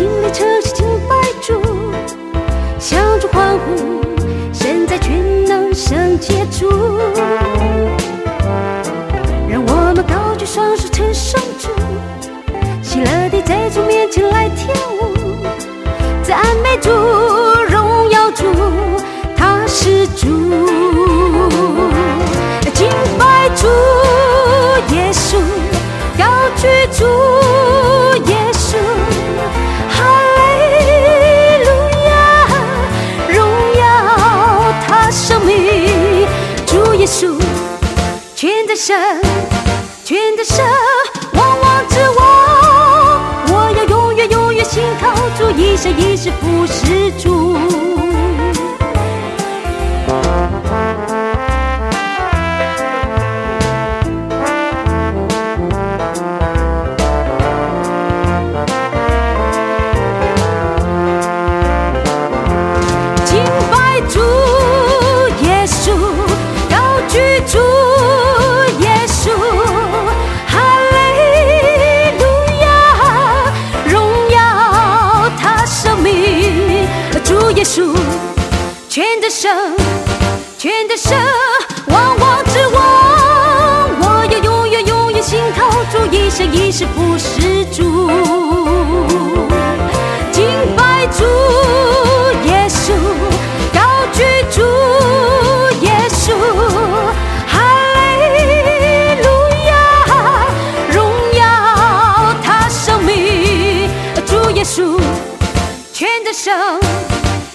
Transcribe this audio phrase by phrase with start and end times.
[0.00, 0.49] 清理车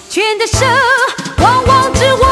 [0.10, 0.66] 全的手
[1.40, 2.26] 往往指我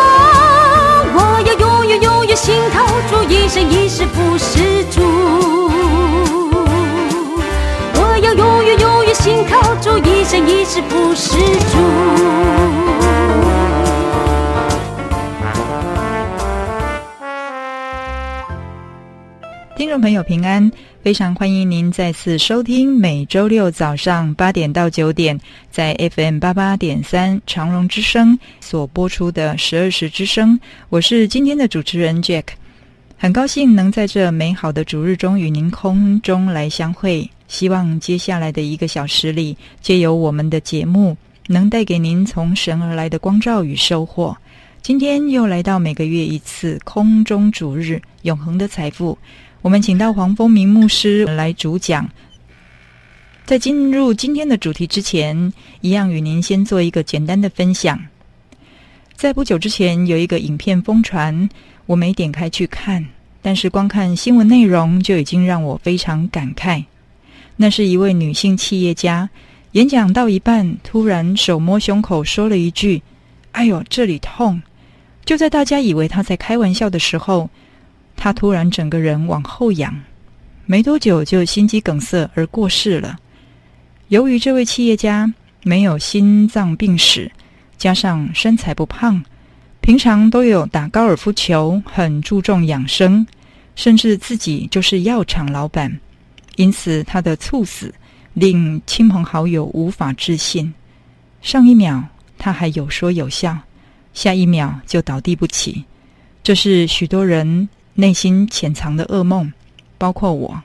[1.16, 5.02] 我要永远永远心靠住一生一世不是主
[7.96, 11.38] 我要永远永远心靠住一生一世不是
[11.72, 11.78] 主
[19.76, 20.72] 听众朋友平安
[21.04, 25.38] 非常欢迎您再次收听每周六早上八点到九点，
[25.70, 30.58] 在 FM 八八点三长荣之声所播出的十二时之声。
[30.88, 32.44] 我是今天的主持人 Jack，
[33.18, 37.30] 很高兴能在这美好的主日中与您空中来相会。
[37.50, 41.18] 希望接下来的一个小时里，借由我们的节目，
[41.48, 44.34] 能带给您从神而来的光照与收获。
[44.82, 49.18] 今天又来到每个月一次空中主日，永恒的财富。
[49.64, 52.10] 我们请到黄风明牧师来主讲。
[53.46, 57.98] 在进入今天的主题之前，一样与您先做一个简单的分享。
[59.16, 61.48] 在不久之前，有一个影片疯传，
[61.86, 63.06] 我没点开去看，
[63.42, 66.84] 但是光看新闻内容就已经让我非常感慨。
[67.56, 69.30] 那是一位女性企业家，
[69.72, 73.02] 演讲到一半，突然手摸胸口，说了一句
[73.54, 74.62] ：“哎呦，这里痛！”
[75.24, 77.50] 就在大家以为她在开玩笑的时候，
[78.16, 79.94] 他突然整个人往后仰，
[80.66, 83.18] 没多久就心肌梗塞而过世了。
[84.08, 85.34] 由于这位企业家
[85.64, 87.32] 没有心脏病史，
[87.78, 89.24] 加上身材不胖，
[89.82, 93.26] 平常都有打高尔夫球，很注重养生，
[93.76, 96.00] 甚至自己就是药厂老板，
[96.56, 97.94] 因此他的猝死
[98.34, 100.74] 令亲朋好友无法置信。
[101.42, 102.04] 上一秒
[102.38, 103.58] 他还有说有笑，
[104.14, 105.84] 下一秒就倒地不起，
[106.44, 109.52] 这是许多人内心潜藏的噩梦，
[109.98, 110.62] 包括我。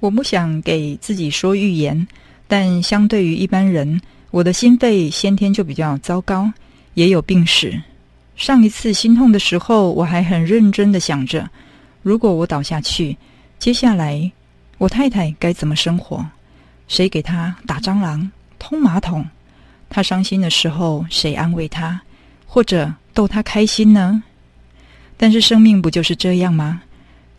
[0.00, 2.06] 我不想给自己说预言，
[2.46, 4.00] 但相对于一般人，
[4.30, 6.52] 我的心肺先天就比较糟糕，
[6.94, 7.80] 也有病史。
[8.36, 11.48] 上一次心痛的时候，我还很认真的想着，
[12.02, 13.16] 如果我倒下去，
[13.58, 14.30] 接下来
[14.76, 16.24] 我太太该怎么生活？
[16.86, 19.24] 谁给她打蟑螂、通马桶？
[19.88, 21.98] 她伤心的时候，谁安慰她，
[22.44, 24.22] 或者逗她开心呢？
[25.16, 26.82] 但是生命不就是这样吗？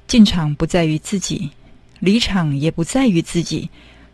[0.07, 1.51] 进场不在于自己。
[1.99, 3.69] 离场也不在于自己，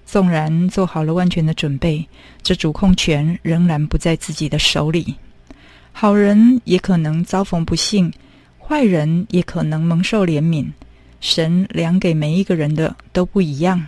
[0.05, 2.07] 纵然做好了万全的准备，
[2.41, 5.15] 这主控权仍然不在自己的手里。
[5.91, 8.13] 好人也可能遭逢不幸，
[8.57, 10.67] 坏人也可能蒙受怜悯。
[11.19, 13.87] 神量给每一个人的都不一样，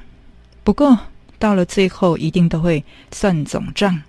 [0.63, 0.99] 不过
[1.39, 4.01] 到了最后一定都会算总账。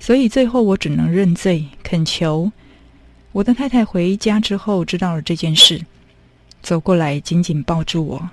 [0.00, 2.50] 所以最后我只能认罪，恳求
[3.32, 5.84] 我的太太回家之后知道了这件事，
[6.62, 8.30] 走过来紧紧抱住我。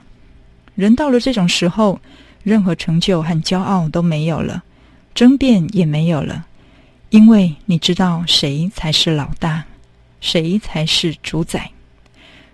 [0.76, 2.00] 人到了这种时候，
[2.44, 4.64] 任何成就和骄傲都没有了，
[5.16, 6.46] 争辩也没有了，
[7.10, 9.66] 因为你知道谁才是老大，
[10.22, 11.72] 谁才是主宰。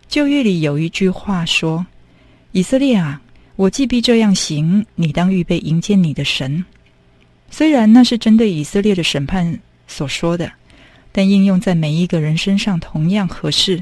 [0.08, 1.86] 旧约里有一句话说
[2.54, 3.22] ：“以色列啊，
[3.56, 6.64] 我既必这样行，你当预备迎接你的神。”
[7.50, 10.52] 虽然那是针对以色列的审判所说的，
[11.16, 13.82] 但应用在每一个人身上同样合适。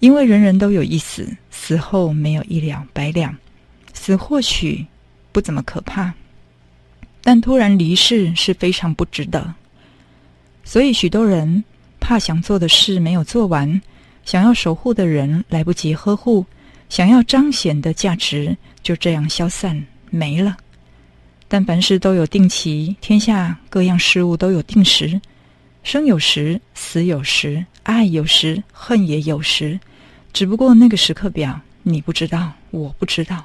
[0.00, 3.32] 因为人人都有一死，死后没有一了百了。
[3.94, 4.84] 死或许
[5.30, 6.12] 不怎么可怕，
[7.22, 9.54] 但突然离世是非常不值得。
[10.64, 11.62] 所以许多人
[12.00, 13.80] 怕想做的事没有做完，
[14.24, 16.44] 想要守护的人来不及呵护，
[16.88, 19.80] 想要彰显的价值就这样消散
[20.10, 20.56] 没了。
[21.46, 25.20] 但凡事都有定期，天下各样事物都有定时，
[25.82, 29.78] 生有时，死有时，爱有时，恨也有时。
[30.32, 33.44] 只不过那个时刻表，你不知道，我不知道。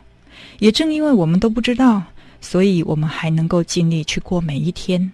[0.59, 2.03] 也正因为我们都不知道，
[2.39, 5.11] 所以我们还能够尽力去过每一天。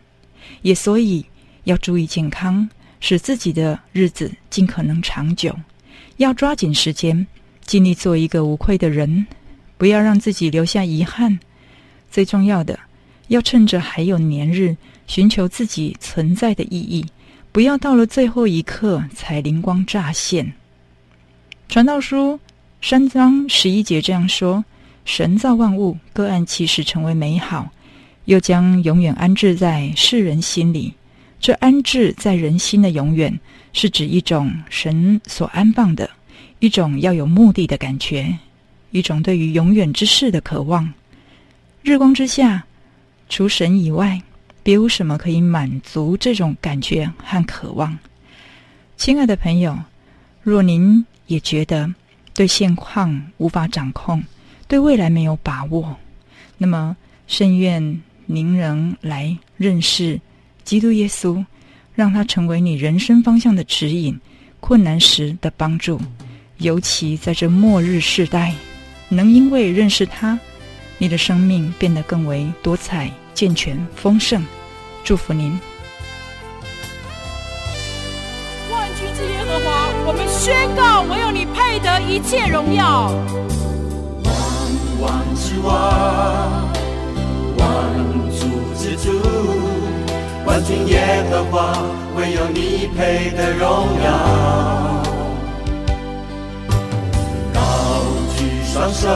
[0.61, 1.25] 也所以
[1.63, 5.55] 要注意健康，使自己的日子尽可能长久。
[6.17, 7.25] 要抓紧时间，
[7.65, 9.25] 尽力做一个无愧的人，
[9.77, 11.39] 不要让自己留下遗憾。
[12.11, 12.77] 最重要的，
[13.29, 14.75] 要趁着还有年日，
[15.07, 17.05] 寻求自己存在的意义，
[17.53, 20.53] 不要到了最后一刻才灵光乍现。
[21.69, 22.39] 传道书
[22.81, 24.65] 三章十一节这样说
[25.05, 27.71] ：“神造万物，各按其时成为美好，
[28.25, 30.95] 又将永远安置在世人心里。
[31.39, 33.39] 这安置在人心的永远，
[33.71, 36.09] 是指一种神所安放的，
[36.57, 38.35] 一种要有目的的感觉，
[38.89, 40.91] 一种对于永远之事的渴望。
[41.83, 42.65] 日光之下，
[43.29, 44.19] 除神以外，
[44.63, 47.99] 别无什么可以满足这种感觉和渴望。
[48.97, 49.77] 亲爱的朋友，
[50.41, 51.05] 若您……
[51.27, 51.89] 也觉得
[52.33, 54.21] 对现况无法掌控，
[54.67, 55.95] 对未来没有把握，
[56.57, 56.95] 那么
[57.27, 60.19] 甚愿您能来认识
[60.65, 61.43] 基督耶稣，
[61.95, 64.19] 让他成为你人生方向的指引，
[64.59, 65.99] 困难时的帮助。
[66.57, 68.53] 尤其在这末日世代，
[69.07, 70.37] 能因为认识他，
[70.97, 74.45] 你的生命变得更为多彩、健全、丰盛。
[75.03, 75.59] 祝福您。
[78.71, 83.11] 万军之耶和华我们宣告，唯有你配得一切荣耀。
[84.23, 84.33] 万
[85.01, 85.69] 王之王，
[87.57, 87.63] 万
[88.31, 88.41] 主
[88.77, 89.11] 之主，
[90.45, 91.77] 万军耶和华，
[92.15, 93.67] 唯有你配得荣
[94.03, 94.07] 耀。
[97.53, 97.59] 高
[98.37, 98.39] 举
[98.71, 99.09] 双手，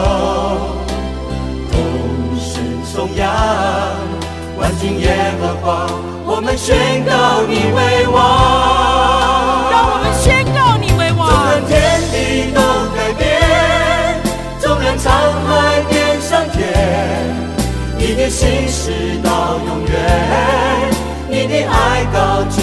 [4.68, 5.88] 万军耶和华，
[6.26, 9.72] 我们宣告你为王。
[9.72, 11.24] 让我们宣告你为王。
[11.32, 11.64] 纵然。
[11.64, 11.72] 天
[12.12, 12.60] 地都
[12.92, 13.24] 改变，
[14.60, 15.08] 纵然沧
[15.48, 16.60] 海变桑田，
[17.98, 18.92] 你的心事
[19.24, 19.96] 到永远，
[21.30, 22.60] 你的爱高举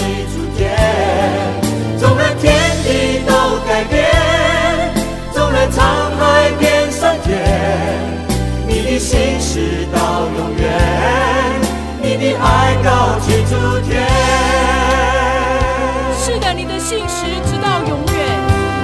[16.85, 18.15] 信实直到永远。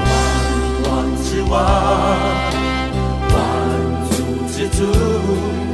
[0.09, 0.91] 万王
[1.21, 1.53] 之王，
[3.29, 3.37] 万
[4.09, 4.13] 族
[4.51, 4.81] 之主，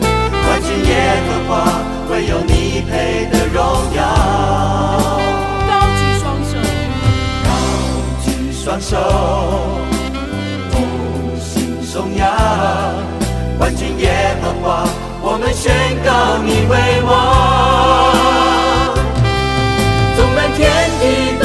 [0.02, 0.92] 万军耶
[1.24, 1.56] 和华，
[2.12, 2.92] 唯有你配
[3.32, 3.64] 得荣
[3.96, 4.04] 耀。
[5.70, 6.52] 高举双手，
[7.46, 7.50] 高
[8.26, 8.92] 举双手，
[10.70, 10.76] 同
[11.40, 12.28] 心颂扬，
[13.58, 14.86] 万军耶和华，
[15.22, 15.72] 我们宣
[16.04, 16.12] 告
[16.44, 17.08] 你为王。
[20.18, 20.68] 纵然天
[21.00, 21.37] 地。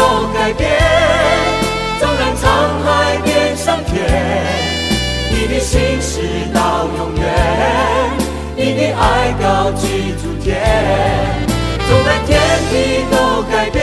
[5.30, 6.20] 你的心事
[6.54, 7.24] 到永远，
[8.56, 10.60] 你的爱高举诸天。
[11.88, 12.38] 纵然天
[12.70, 13.82] 地都改变，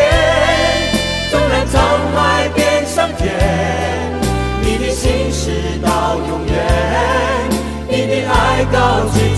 [1.29, 1.77] 纵然沧
[2.15, 3.27] 海变桑田，
[4.61, 5.51] 你的心事
[5.83, 6.55] 到永远，
[7.87, 9.28] 你的爱高举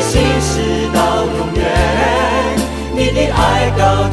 [0.00, 0.60] 心事
[0.94, 1.62] 到永远，
[2.96, 4.08] 你的爱到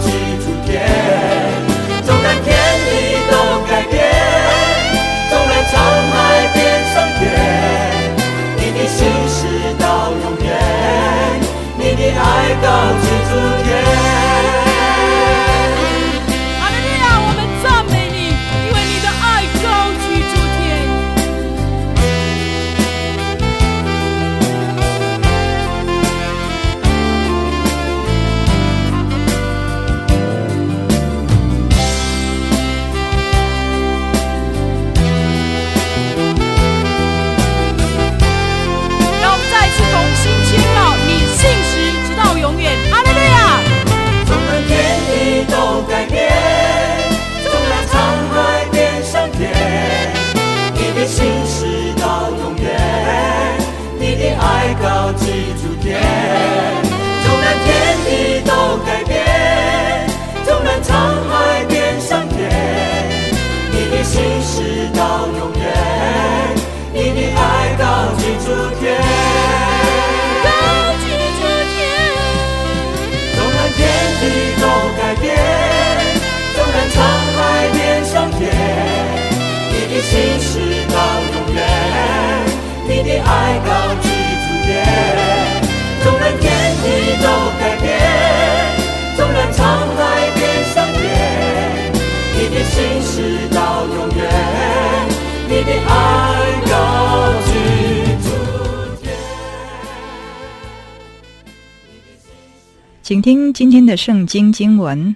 [103.97, 105.15] 圣经经文，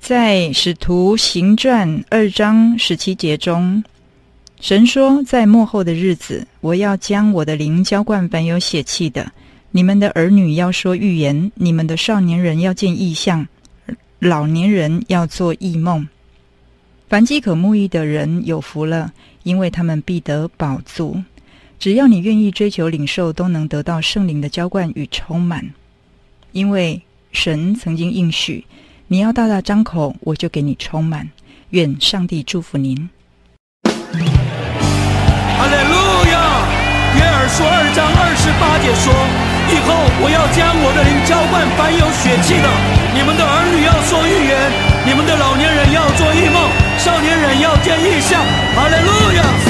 [0.00, 3.82] 在《使徒行传》二章十七节中，
[4.60, 9.30] 神说：“在末后的日子，我要将我的灵浇灌凡有血气的。
[9.70, 13.46] 你们的儿女要说预言，你们的少年人要见异象，
[14.18, 16.06] 老年人要做异梦。
[17.08, 19.12] 凡饥渴慕义的人有福了，
[19.44, 21.22] 因为他们必得饱足。
[21.78, 25.64] 只要你愿意追求领受，都能得到圣灵的浇灌与充满。”
[26.52, 27.00] 因为
[27.32, 28.64] 神曾经应许，
[29.08, 31.30] 你要大大张口，我就给你充满。
[31.70, 33.08] 愿上帝祝福您。
[33.84, 33.90] 哈
[35.66, 35.94] 利路
[36.32, 36.66] 亚！
[37.14, 39.12] 约珥书二章二十八节说
[39.70, 42.66] ：“以后我要将我的灵浇灌凡有血气的，
[43.14, 44.72] 你们的儿女要说预言，
[45.06, 46.68] 你们的老年人要做异梦，
[46.98, 48.42] 少年人要见异象。”
[48.74, 49.69] 哈利路亚！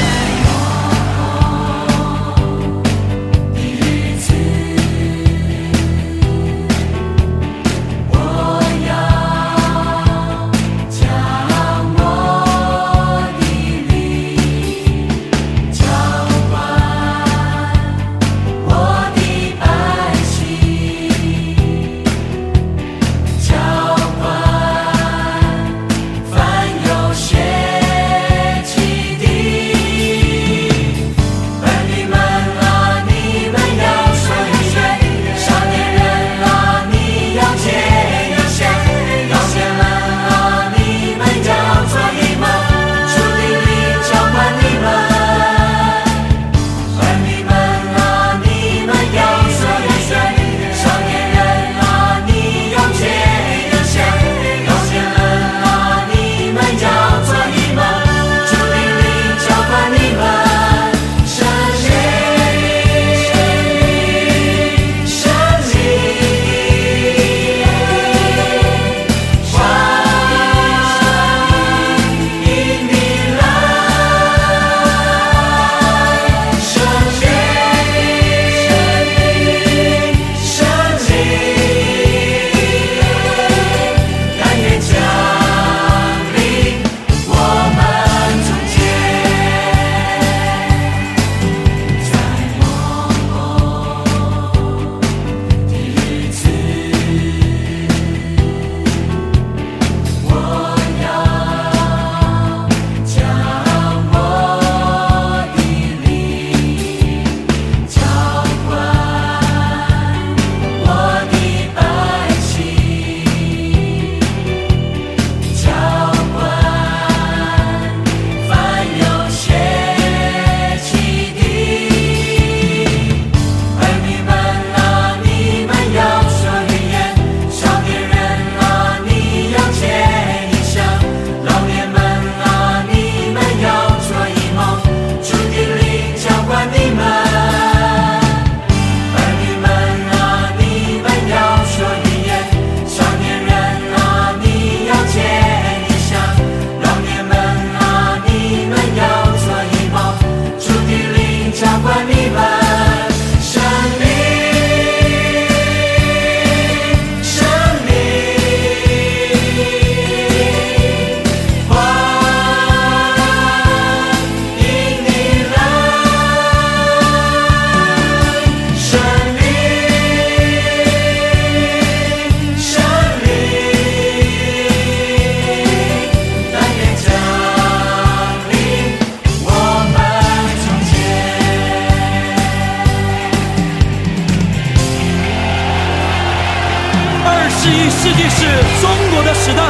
[188.02, 188.46] 世界是
[188.80, 189.62] 中国的时代，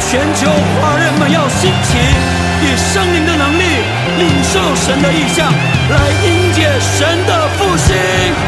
[0.00, 1.98] 全球华人们要兴起
[2.62, 3.62] 以生灵的能力
[4.16, 5.52] 领受神的意象，
[5.90, 8.47] 来迎接神的复兴。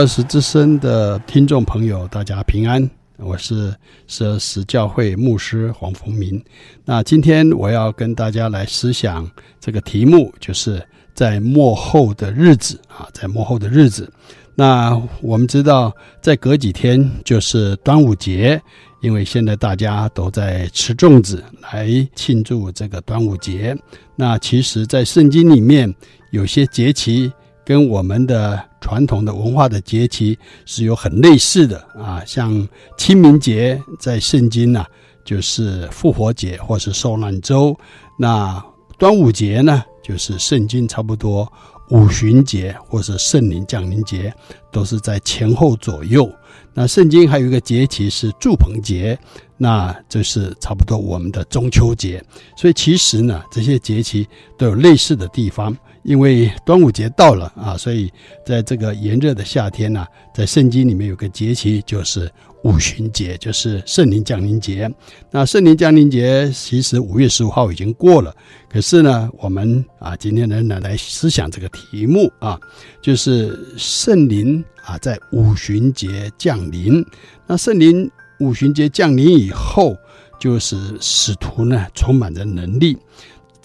[0.00, 3.70] 二十之声的听众朋友，大家平安，我是
[4.06, 6.42] 十二时教会牧师黄福明。
[6.86, 10.82] 那今天我要跟大家来思想这个题目，就是
[11.12, 14.10] 在末后的日子啊，在末后的日子。
[14.54, 18.58] 那我们知道，再隔几天就是端午节，
[19.02, 23.76] 因为现在大家都在吃粽子来庆祝这个端午节。
[24.16, 25.94] 那其实，在圣经里面
[26.30, 27.30] 有些节期
[27.70, 32.66] 跟我们的传统的文化的节期是有很类似的啊，像
[32.98, 34.84] 清明节在圣经呢、
[35.24, 37.72] 就是复活节或是受难周；
[38.18, 38.60] 那
[38.98, 41.48] 端午节呢，就是圣经差不多
[41.90, 44.34] 五旬节或是圣灵降临节，
[44.72, 46.28] 都是在前后左右。
[46.74, 49.16] 那圣经还有一个节期是祝棚节，
[49.56, 52.20] 那就是差不多我们的中秋节。
[52.56, 54.26] 所以其实呢，这些节期
[54.58, 55.72] 都有类似的地方。
[56.02, 58.10] 因为端午节到了啊，所以
[58.44, 62.30] 在这个炎热的夏天呢、在圣经里面有个节期，就是
[62.64, 64.90] 五旬节，就是圣灵降临节。
[65.30, 68.34] 那圣灵降临节其实五月十五号已经过了，
[68.68, 72.58] 可是呢，我们啊今天仍然来思想这个题目啊，
[73.02, 77.04] 就是圣灵啊在五旬节降临。
[77.46, 79.96] 那圣灵五旬节降临以后，
[80.38, 82.96] 就是使徒呢充满着能力。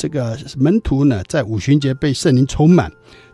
[0.06, 2.92] 这个门徒呢，在五旬节被圣灵充满，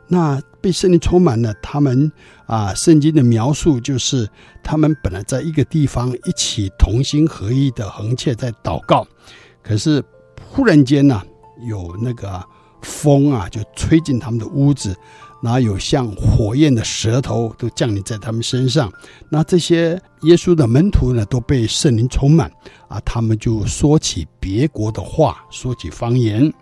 [0.08, 2.10] 那被圣灵充满了，他们
[2.46, 4.26] 啊，圣经的描述就是
[4.64, 9.06] 他们本来在一个地方一起同心合意的恒切在祷告，
[9.62, 10.02] 可是
[10.50, 11.22] 忽然间呢、
[11.68, 12.42] 有那个
[12.82, 14.96] 风啊，就吹进他们的屋子，
[15.44, 18.90] 然后有像火焰的舌头都降临在他们身上，
[19.28, 22.50] 那这些耶稣的门徒呢，都被圣灵充满。
[22.88, 26.54] 啊，他们就说起别国的话，说起方言。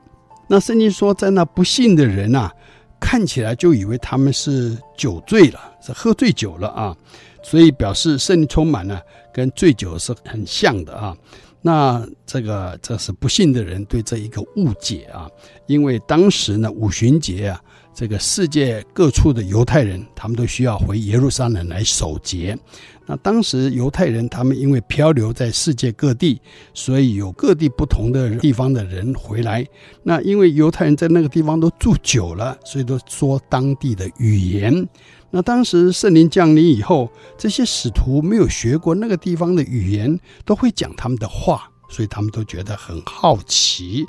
[0.49, 2.51] 那圣经说，在那不信的人啊，
[2.99, 6.97] 看起来就以为他们是酒醉了，是喝醉酒了啊，
[7.43, 8.99] 所以表示圣灵充满了，
[9.31, 11.15] 跟醉酒是很像的啊。
[11.61, 15.29] 那这个这是不信的人对这一个误解啊，
[15.67, 17.61] 因为当时呢五旬节啊，
[17.99, 22.57] 这个世界各处的犹太人，他们都需要回耶路撒冷来守节。
[23.05, 26.39] 那当时犹太人他们因为漂流在世界各地，
[26.73, 29.67] 所以有各地不同的地方的人回来。
[30.03, 34.87] 那因为犹太人在那个地方都住久了，所以都说当地的语言。
[35.31, 44.05] 那当时圣灵降临以后，这些使徒没有学过那个地方的语言，都会讲他们的话，所以他们都觉得很好奇。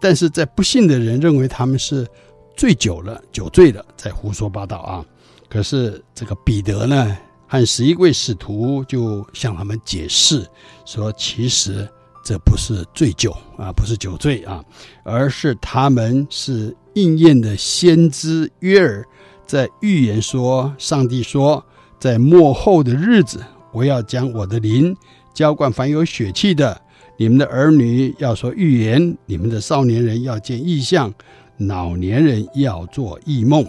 [0.00, 2.06] 但是在不信的人认为他们是
[2.56, 5.04] 醉酒了，酒醉了，在胡说八道啊。
[5.48, 7.16] 可是这个彼得呢？
[7.46, 10.44] 和十一位使徒就向他们解释
[10.84, 11.88] 说，其实
[12.24, 14.64] 这不是醉酒啊，不是酒醉啊，
[15.04, 19.06] 而是他们是应验的先知约尔
[19.46, 21.64] 在预言说，上帝说，
[22.00, 24.96] 在末后的日子，我要将我的灵
[25.32, 26.80] 浇灌凡有血气的，
[27.16, 31.12] 你们的儿女要说预言，你们的少年人要见异象，
[31.58, 33.66] 老年人要做异梦。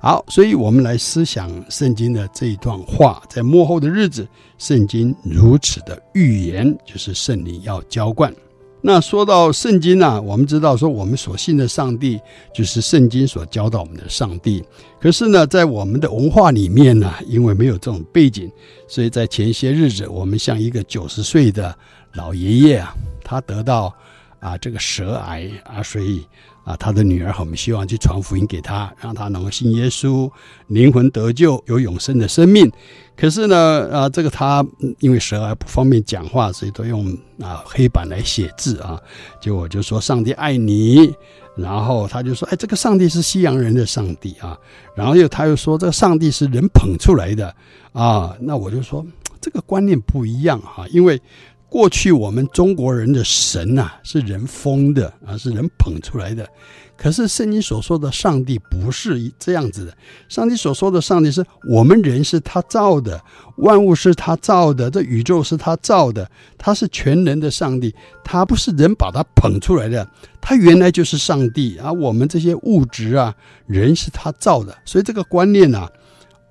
[0.00, 8.34] 好，所以我们来思想圣经的这一段话，在末后的日子，圣经如此的预言，就是圣灵要浇灌。
[8.86, 12.20] 那说到圣经呢、我们知道说我们所信的上帝
[12.54, 14.62] 就是圣经所教导我们的上帝。
[15.00, 18.50] 可是呢，在我们的文化里面呢，因为没有这种背景，
[18.86, 21.74] 所以在前些日子，我们像一个九十岁的
[22.12, 23.94] 老爷爷啊，他得到
[24.38, 26.26] 啊这个舌癌啊，所以
[26.64, 30.30] 啊他的女儿，我们希望去传福音给他，让他能够信耶稣，
[30.68, 32.70] 灵魂得救，有永生的生命。
[33.16, 34.66] 可是呢，啊，这个他
[34.98, 37.06] 因为舌癌不方便讲话，所以都用
[37.40, 39.00] 啊黑板来写字啊。
[39.40, 41.14] 结果就说上帝爱你，
[41.54, 44.58] 然后他就说，哎，这个上帝是西洋人的上帝啊。
[44.96, 47.54] 然后又他又说，这个上帝是人捧出来的
[47.92, 48.34] 啊。
[48.40, 49.06] 那我就说，
[49.40, 51.20] 这个观念不一样哈，因为。
[51.74, 56.48] 过去我们中国人的神呐、啊、是人封的啊，是人捧出来的。
[56.96, 59.96] 可是圣经所说的上帝不是这样子的。
[60.28, 63.20] 上帝所说的上帝是我们人是他造的，
[63.56, 70.08] 万物是他造的，这宇宙是他造的，他是全能的上帝，他不是人把他捧出来的，
[70.40, 71.90] 他原来就是上帝啊。
[71.90, 73.34] 我们这些物质啊，
[73.66, 75.88] 人是他造的，所以这个观念呢、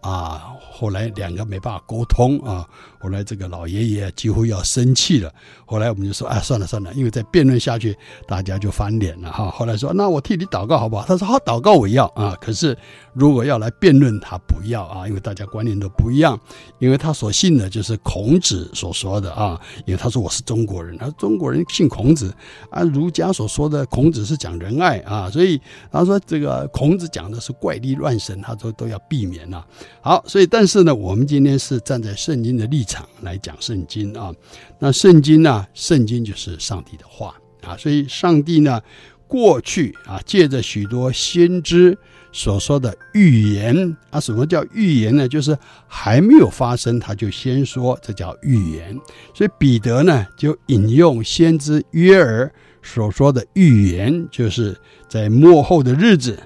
[0.02, 0.50] 啊。
[0.76, 2.68] 后来两个没办法沟通啊，
[3.04, 5.30] 后来这个老爷爷几乎要生气了。
[5.66, 7.94] 后来我们就说，啊，算了算了，因为再辩论下去，
[8.26, 9.52] 大家就翻脸了哈。
[9.52, 11.04] 后来说，那我替你祷告好不好？
[11.06, 12.34] 他说好，祷告我要啊。
[12.39, 12.78] 可是
[13.13, 16.39] 如果要来辩论，他不要啊，因为大家观念都不一样。
[16.80, 22.34] 因为他所信的就是孔子所说的啊，因为他说我是中国人，他说中国人信孔子
[22.70, 22.84] 啊。
[22.84, 25.60] 儒家所说的孔子是讲仁爱啊，所以
[25.92, 29.66] 他说这个孔子讲的是怪力乱神，他说都要避免了。
[30.00, 30.48] 好，所以。
[30.54, 34.34] 但是呢，我们今天是站在圣经的立场来讲圣经啊。
[34.79, 37.77] 那圣经呢，圣经就是上帝的话啊。
[37.77, 38.82] 所以上帝呢，
[39.27, 41.97] 过去啊，借着许多先知
[42.32, 45.27] 所说的预言啊，什么叫预言呢？
[45.27, 48.99] 就是还没有发生，他就先说，这叫预言。
[49.34, 52.49] 所以彼得呢，就引用先知约珥
[52.82, 54.75] 所说的预言，就是
[55.08, 56.38] 在末后的日子，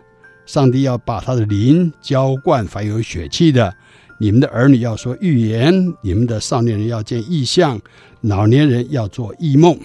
[0.45, 3.73] 上帝要把他的灵浇灌凡有血气的。
[4.19, 7.79] 你们的儿女要说预言，你们的少年人要见异象，
[8.21, 9.77] 老年人要做异梦。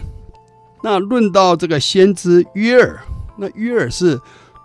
[0.83, 2.99] 那论到这个先知约尔，
[3.37, 4.19] 那约尔是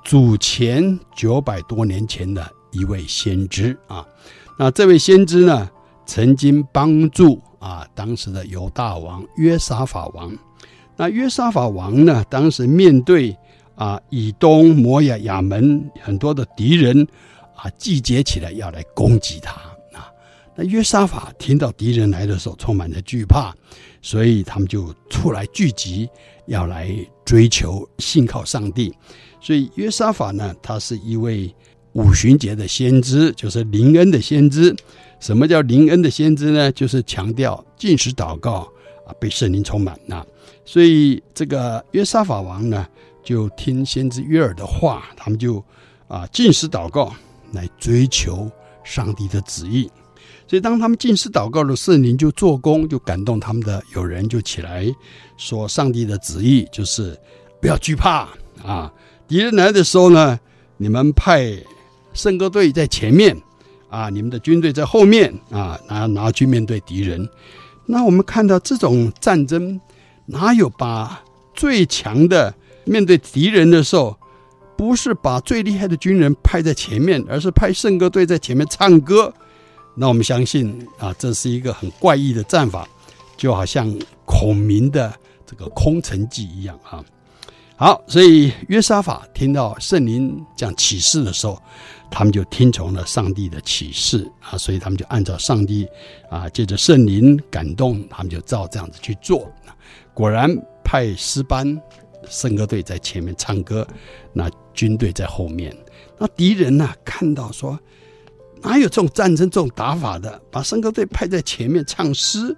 [0.04, 4.06] 主前九百多年前的一位先知啊。
[4.58, 5.70] 那这位先知呢，
[6.06, 10.32] 曾经帮助啊当时的犹大王约沙法王。
[10.96, 13.36] 那约沙法王呢，当时面对
[13.76, 17.06] 啊以东、摩押、亚门很多的敌人。
[17.58, 19.52] 啊，集结起来要来攻击他
[19.92, 20.14] 啊！
[20.56, 23.52] 那约沙法听到敌人来的时候，充满了惧怕，
[24.02, 26.08] 所以他们就出来聚集，
[26.46, 28.94] 要来追求信靠上帝。
[29.42, 31.52] 所以约沙法呢，他是一位
[31.94, 34.76] 五旬节的先知，就是灵恩的先知。
[35.20, 36.72] 什么叫灵恩的先知呢？
[36.74, 38.72] 就是强调禁食祷告
[39.08, 40.24] 啊，被圣灵充满啊。
[40.64, 42.88] 所以这个约沙法王呢，
[43.24, 45.64] 就听先知约珥的话，他们就
[46.08, 47.12] 啊禁食祷告。
[47.54, 48.52] 来追求
[48.84, 49.90] 上帝的旨意，
[50.48, 54.86] 所以当他们进士祷告的圣灵就做工，就感动他们的友人就起来
[55.38, 57.18] 说：上帝的旨意就是
[57.62, 58.28] 不要惧怕
[58.64, 58.92] 啊！
[59.28, 60.40] 敌人来的时候呢，
[60.78, 61.58] 你们派
[62.14, 63.36] 圣歌队在前面
[63.90, 67.28] 啊，你们的军队在后面啊，拿拿去面对敌人。
[67.86, 69.80] 那我们看到这种战争，
[70.26, 74.17] 哪有把最强的面对敌人的时候？
[74.78, 79.34] 不是把最厉害的军人派在前面，而是派圣歌队在前面唱歌。
[79.96, 82.88] 那我们相信啊，这是一个很怪异的战法，
[83.36, 83.92] 就好像
[84.26, 85.12] 孔明的
[85.46, 87.04] 这个空城计一样啊。
[87.76, 91.62] 好，所以约沙法听到圣灵讲启示的时候，
[92.10, 95.88] 他们就听从了上帝的启示啊，所以他们就按照上帝
[96.30, 99.48] 啊，借着圣灵感动，他们就照这样子去做。
[100.14, 100.50] 果然
[100.84, 101.80] 派师班
[102.30, 103.88] 圣歌队在前面唱歌，
[104.34, 104.50] 那。
[104.78, 105.76] 军队在后面，
[106.20, 107.80] 那敌人呢、看到说，
[108.62, 110.40] 哪有这种战争、这种打法的？
[110.52, 112.56] 把圣歌队派在前面唱诗，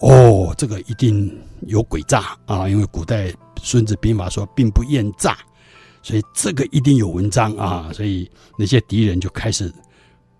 [0.00, 2.68] 哦，这个一定有诡诈啊！
[2.68, 3.28] 因为古代
[3.62, 5.38] 《孙子兵法》说“兵不厌诈”，
[6.04, 7.90] 所以这个一定有文章啊！
[7.94, 9.72] 所以那些敌人就开始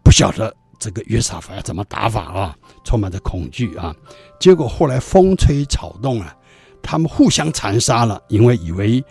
[0.03, 3.97] 不晓得这个约沙法要怎么打法啊，充满着恐惧啊！
[4.39, 6.37] 结果后来风吹草动啊，
[6.85, 9.03] 他们互相残杀了，因为以为。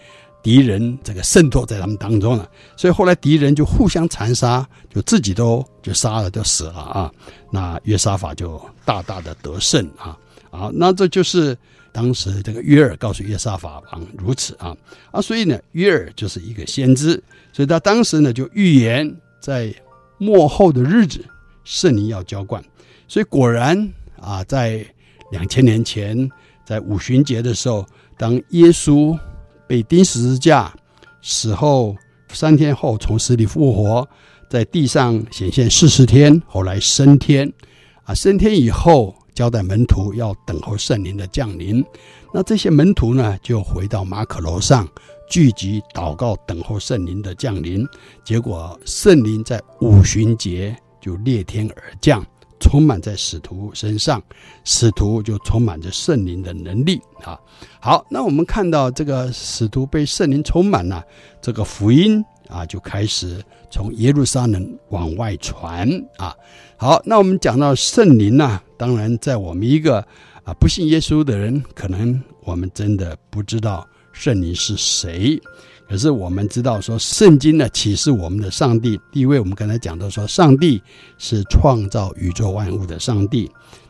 [0.43, 7.09] 敌人这个渗透在他们当中了，所以后来敌人就互相残杀，就自己都就杀了，就死了啊。
[7.49, 10.19] 那约沙法就大大的得胜啊
[10.51, 11.57] 啊，那这就是
[11.93, 14.75] 当时这个约尔告诉约沙法王如此啊
[15.11, 17.13] 啊，所以呢，约尔就是一个先知，
[17.53, 19.09] 所以他当时呢就预言
[19.39, 19.73] 在
[20.17, 21.23] 末后的日子
[21.63, 22.61] 圣灵要浇灌，
[23.07, 24.85] 所以果然啊，在
[25.31, 26.29] 两千年前
[26.65, 27.85] 在五旬节的时候，
[28.17, 29.17] 当耶稣
[29.67, 30.73] 被钉十字架，
[31.21, 31.95] 死后
[32.31, 34.07] 三天后从死里复活，
[34.49, 37.51] 在地上显现四十天，后来升天，
[38.03, 41.83] 啊，升天以后交代门徒要等候圣灵的降临。
[42.33, 44.87] 那这些门徒呢，就回到马可楼上
[45.29, 47.87] 聚集祷告，等候圣灵的降临。
[48.23, 52.25] 结果圣灵在五旬节就裂天而降。
[52.63, 54.23] 充满在使徒身上，
[54.63, 57.37] 使徒就充满着圣灵的能力啊。
[57.81, 61.03] 好，那我们看到这个使徒被圣灵充满了，
[61.41, 66.33] 这个福音啊就开始从耶路撒冷往外传啊。
[66.77, 69.99] 好，那我们讲到圣灵呢，当然在我们一个
[70.45, 75.37] 啊不信耶稣的人，可能我们真的不知道圣灵是谁。
[75.93, 78.99] 可是我们知道说，圣经呢启示我们的上帝。
[79.11, 80.81] 第一位，我们刚才讲到说，上帝
[81.19, 83.47] 是创造宇宙万物的上帝。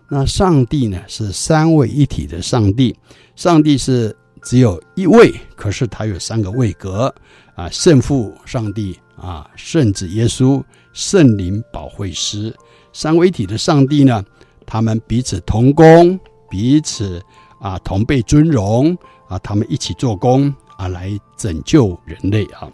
[0.10, 2.94] 那上帝呢是三位一体的上帝。
[3.38, 7.16] 上帝是只有一位，可是他有三个位格
[7.56, 10.62] 啊：圣父上帝啊，圣子耶稣，
[10.92, 12.54] 圣灵保惠师。
[12.92, 14.22] 三位一体的上帝呢，
[14.66, 17.24] 他们彼此同工，彼此
[17.62, 18.94] 啊同被尊荣
[19.30, 20.54] 啊，他们一起做工。
[20.84, 22.70] 啊，来拯救人类啊！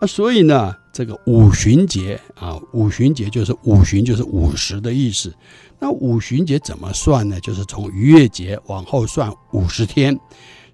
[0.00, 5.32] 那所以呢，这个五旬节啊，五旬节就是五旬，就是五十的意思。
[5.78, 7.38] 那五旬节怎么算呢？
[7.40, 10.18] 就是从逾越节往后算五十天。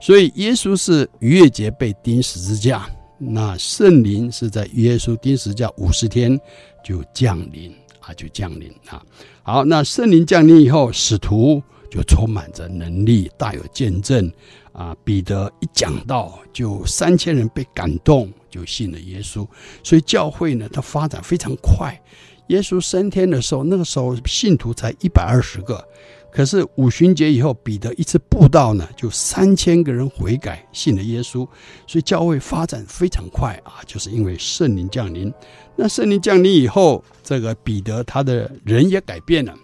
[0.00, 2.88] 所以耶稣是逾越节被钉十字架，
[3.18, 6.40] 那圣灵是在耶稣钉十字架五十天
[6.82, 9.02] 就降临啊，就降临啊。
[9.42, 14.32] 好，那圣灵降临以后，使徒就充满着能力，大有见证。
[14.80, 19.46] 啊，彼得一讲到，就三千人被感动，就信了耶稣。
[19.84, 21.94] 所以教会呢，它发展非常快。
[22.48, 25.86] 耶稣升天的时候，那个时候信徒才一百二十个，
[26.32, 31.46] 可是五旬节以后，彼得一次布道呢，就三千个人悔改，信了耶稣。
[31.86, 35.30] 所以教会发展非常快啊，就是因为圣灵降临。
[35.76, 39.54] 那圣灵降临以后，这个彼得他的人也改变了。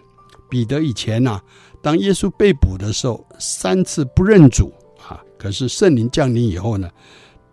[0.47, 1.41] 彼得以前呢、
[1.81, 4.71] 当耶稣被捕的时候，三次不认主。
[5.37, 6.89] 可是圣灵降临以后呢，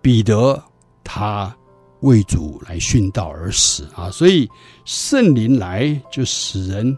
[0.01, 0.62] 彼得
[1.03, 1.55] 他
[2.01, 4.49] 为主来殉道而死啊，所以
[4.85, 6.97] 圣灵来就使人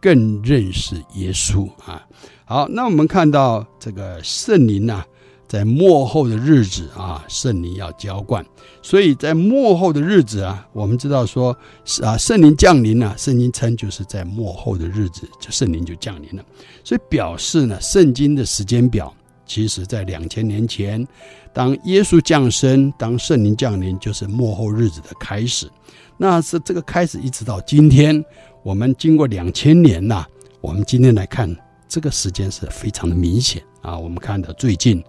[0.00, 2.06] 更认识耶稣啊。
[2.44, 5.04] 好，那我们看到这个圣灵呢，
[5.48, 8.44] 在末后的日子啊，圣灵要浇灌，
[8.82, 11.56] 所以在末后的日子啊，我们知道说
[12.02, 16.44] 啊，圣灵降临了，圣经称就是在末后的日子，就圣灵就降临了，
[16.84, 19.12] 所以表示呢，圣经的时间表。
[19.46, 21.06] 其实，在两千年前，
[21.52, 25.70] 当耶稣降生，当圣灵降临，就是幕后日子的开始。
[26.18, 28.24] 那是这个开始，一直到今天，
[28.62, 30.26] 我们经过两千年呐，
[30.60, 31.54] 我们今天来看，
[31.88, 33.96] 这个时间是非常的明显啊。
[33.96, 35.02] 我们看到最近。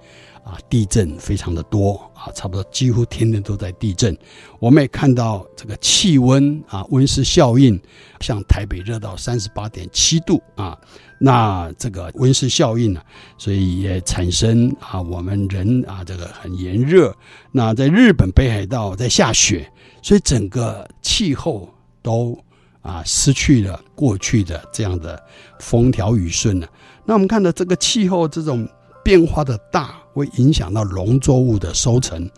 [0.48, 4.18] 啊，地震非常的多啊，差不多几乎天天都在地震。
[4.60, 7.78] 我们也看到这个气温啊，温室效应，
[8.22, 10.80] 像台北热到三十八点七度啊，
[11.20, 13.02] 那这个温室效应呢，
[13.38, 17.14] 所以也产生啊，我们人啊，这个很炎热。
[17.52, 19.70] 那在日本北海道在下雪，
[20.02, 21.68] 所以整个气候
[22.02, 22.40] 都
[22.82, 25.22] 啊失去了过去的这样的
[25.60, 26.68] 风调雨顺了。
[27.04, 28.66] 那我们看到这个气候这种
[29.04, 29.98] 变化的大。
[30.18, 32.30] 会影响到农作物的收成，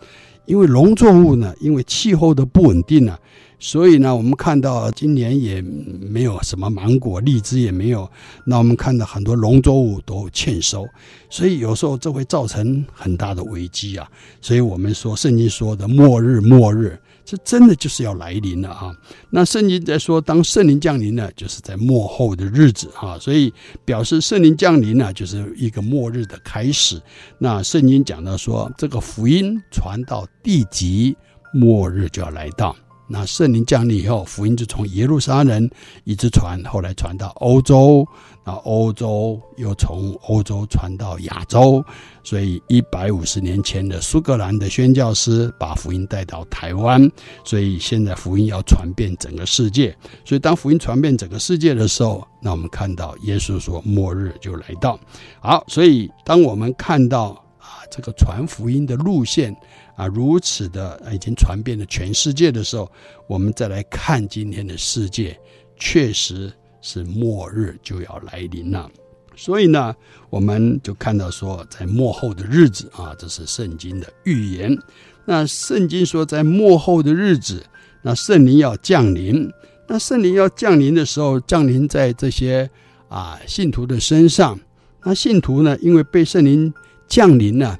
[0.44, 3.16] 因为农作物呢，因为气候的不稳定呢，
[3.58, 8.10] 所以呢，我们看到今年也没有什么芒果、荔枝也没有，
[8.44, 10.86] 那我们看到很多农作物都欠收，
[11.30, 14.06] 所以有时候这会造成很大的危机啊。
[14.40, 16.98] 所以我们说圣经说的末日，末日。
[17.30, 18.92] 这真的就是要来临了啊！
[19.30, 27.00] 那圣经在说，当圣灵降临呢，就是在末后的日子啊，所以表示圣灵降临呢，就是一个末日的开始。
[27.38, 31.16] 那圣经讲到说，这个福音传到地极，
[31.54, 32.74] 末日就要来到。
[33.08, 35.70] 那圣灵降临以后，福音就从耶路撒冷
[36.02, 38.04] 一直传，后来传到欧洲，
[38.44, 41.84] 然后欧洲又从欧洲传到亚洲，
[42.22, 47.10] 所以一百五十年前的苏格兰的宣教师把福音带到台湾，
[47.44, 49.96] 所以现在福音要传遍整个世界。
[50.24, 54.98] 所以当福音传遍整个世界的时候，那我们看到耶稣说末日就来到。
[55.40, 59.54] 好，所以当我们看到啊这个传福音的路线。
[59.96, 62.90] 啊，如此的已经传遍了全世界的时候，
[63.26, 65.38] 我们再来看今天的世界，
[65.76, 68.90] 确实是末日就要来临了。
[69.36, 69.94] 所以呢，
[70.28, 74.76] 我们就看到说，在末后的日子啊，这是圣经的预言。
[75.24, 77.64] 那圣经说，在末后的日子，
[78.02, 79.50] 那圣灵要降临。
[79.86, 82.68] 那圣灵要降临的时候，降临在这些
[83.08, 84.58] 啊信徒的身上。
[85.02, 86.72] 那信徒呢，因为被圣灵
[87.08, 87.78] 降临呢，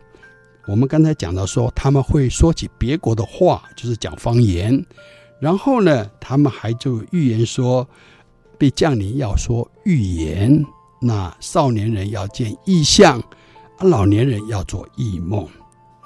[0.67, 4.85] 我们刚才讲到说，他们会说起别国的话，就是讲方言。
[5.41, 7.87] 然后呢，他们还就预言说，
[8.61, 10.63] 被降临要说预言。
[11.01, 13.23] 那少年人要见异象，
[13.81, 15.49] 老年人要做异梦。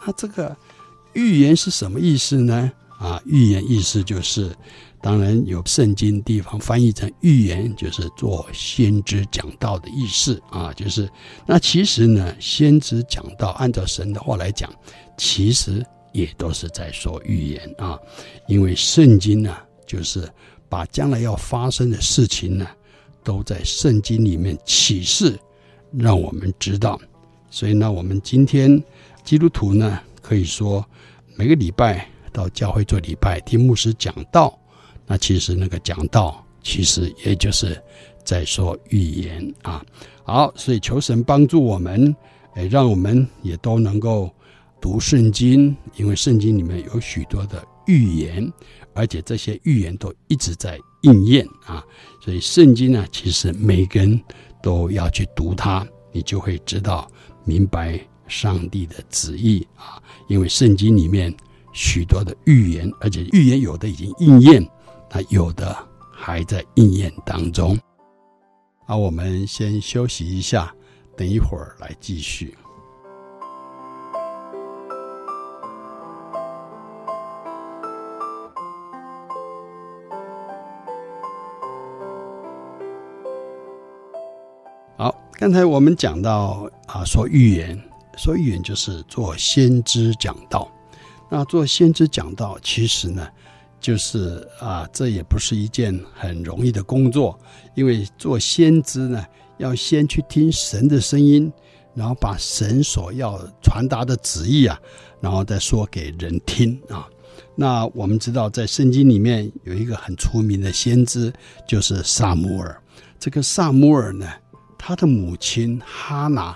[0.06, 0.56] 那这个
[1.14, 2.70] 预言是什么意思呢？
[3.00, 4.54] 啊，预言意思就是。
[5.02, 11.06] 当然有圣经地方翻译成预言，就是做先知讲道的意思啊，就是
[11.44, 14.72] 那其实呢，先知讲道按照神的话来讲，
[15.18, 17.98] 其实也都是在说预言啊，
[18.48, 19.54] 因为圣经呢，
[19.86, 20.26] 就是
[20.74, 22.66] 把将来要发生的事情呢，
[23.22, 25.38] 都在圣经里面启示，
[25.96, 27.00] 让我们知道。
[27.48, 28.82] 所以呢，我们今天
[29.22, 30.84] 基督徒呢，可以说
[31.36, 34.58] 每个礼拜到教会做礼拜，听牧师讲道。
[35.06, 37.80] 那其实那个讲道，其实也就是
[38.24, 39.80] 在说预言啊。
[40.24, 42.12] 好，所以求神帮助我们，
[42.56, 44.28] 诶，让我们也都能够
[44.80, 48.52] 读圣经，因为圣经里面有许多的预言，
[48.94, 51.84] 而且这些预言都一直在应验啊。
[52.22, 54.20] 所以圣经呢，其实每个人
[54.62, 57.10] 都要去读它，你就会知道
[57.44, 60.02] 明白上帝的旨意啊。
[60.28, 61.34] 因为圣经里面
[61.72, 64.66] 许多的预言，而且预言有的已经应验。
[65.16, 65.76] 那有的
[66.12, 67.78] 还在应验当中，
[68.86, 70.74] 啊，我们先休息一下，
[71.16, 72.52] 等一会儿来继续。
[85.36, 87.78] 刚才我们讲到啊，说预言，
[88.16, 90.70] 说预言就是做先知讲道。
[91.28, 93.26] 那做先知讲道，其实呢，
[93.80, 97.36] 就是啊，这也不是一件很容易的工作，
[97.74, 99.26] 因为做先知呢，
[99.58, 101.52] 要先去听神的声音，
[101.94, 104.80] 然后把神所要传达的旨意啊，
[105.20, 107.08] 然后再说给人听啊。
[107.56, 111.32] 那我们知道，在圣经里面有一个很出名的先知，
[111.66, 112.80] 就是撒母耳。
[113.18, 114.28] 这个撒母耳呢，
[114.86, 116.54] 他的母亲哈拿，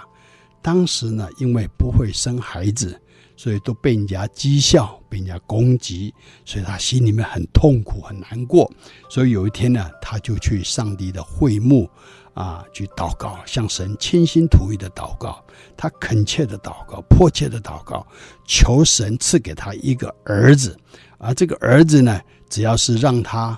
[0.60, 3.00] 当时呢，因为不会生孩子。
[3.38, 6.12] 所以都被人家讥笑，被人家攻击，
[6.44, 8.68] 所以他心里面很痛苦，很难过。
[9.08, 11.88] 所以有一天呢，他就去上帝的会幕
[12.34, 15.40] 啊，去祷告，向神倾心吐意的祷告，
[15.76, 18.04] 他恳切的祷告，迫切的祷告，
[18.44, 20.76] 求神赐给他一个儿子。
[21.18, 22.20] 而这个儿子呢，
[22.50, 23.56] 只要是让他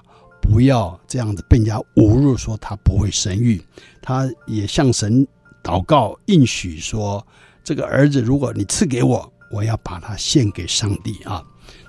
[0.50, 3.62] 不要这样子被人家侮辱，说他不会生育，
[4.02, 5.26] 他也向神
[5.62, 7.24] 祷告应许说，
[7.62, 9.32] 这个儿子如果你赐给我。
[9.52, 11.42] 我要把它献给上帝啊！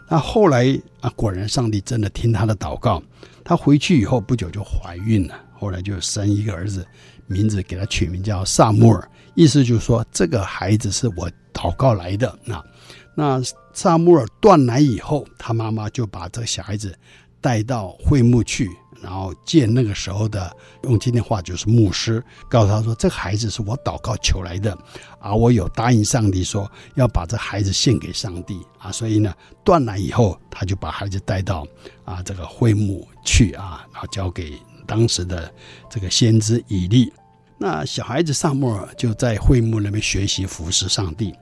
[0.09, 0.65] 那后来
[0.99, 2.99] 啊，果然上帝真的听他的祷告，
[3.43, 6.83] 他回去以后不久就怀孕了，后来就生一个儿子，
[7.27, 12.35] 名字给他取名叫撒母耳，意思就是说这个孩子是我祷告来的。
[12.43, 12.65] 那
[13.13, 13.39] 那
[13.73, 16.97] 撒母耳断奶以后，他妈妈就把这个小孩子
[17.41, 18.69] 带到会幕去。
[19.01, 24.77] 然后见那个时候的，用今天话就是牧师，告诉他说：“这个孩子是我祷告求来的，
[25.19, 29.33] 啊我有答应上帝说要把这孩子献给上帝啊，所以呢，
[29.63, 31.65] 断奶以后，他就把孩子带到
[32.05, 34.53] 啊这个会幕去啊，然后交给
[34.85, 35.51] 当时的
[35.89, 37.11] 这个先知以利。
[37.57, 41.33] 那小孩子萨母尔就在会幕那边学习服侍上帝。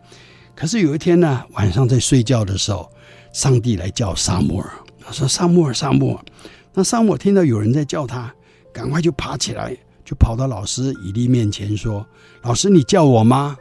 [0.55, 2.89] 可是有一天呢，晚上在睡觉的时候，
[3.33, 4.71] 上帝来叫萨母尔，
[5.11, 6.25] 说：‘撒母耳，撒母耳。’
[6.73, 8.33] 那撒母耳听到有人在叫他，
[8.71, 12.05] 赶快就爬起来，就跑到老师伊利面前说
[12.43, 13.57] ：“老师，你叫我吗？”